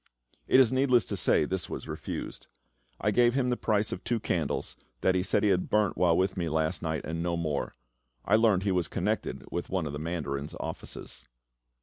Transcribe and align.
It 0.47 0.59
is 0.59 0.71
needless 0.71 1.05
to 1.05 1.15
say 1.15 1.45
this 1.45 1.69
was 1.69 1.87
refused. 1.87 2.47
I 2.99 3.11
gave 3.11 3.35
him 3.35 3.51
the 3.51 3.55
price 3.55 3.91
of 3.91 4.03
two 4.03 4.19
candles, 4.19 4.75
that 5.01 5.13
he 5.13 5.21
said 5.21 5.43
he 5.43 5.49
had 5.49 5.69
burnt 5.69 5.95
while 5.95 6.17
with 6.17 6.35
me 6.37 6.49
last 6.49 6.81
night 6.81 7.05
and 7.05 7.21
no 7.21 7.37
more. 7.37 7.75
I 8.25 8.35
learned 8.35 8.63
he 8.63 8.71
was 8.71 8.87
connected 8.87 9.45
with 9.51 9.69
one 9.69 9.85
of 9.85 9.93
the 9.93 9.99
mandarin's 9.99 10.55
offices. 10.59 11.27